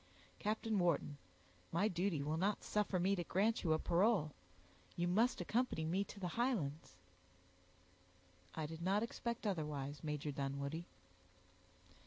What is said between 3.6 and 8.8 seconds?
you a parole; you must accompany me to the Highlands." "I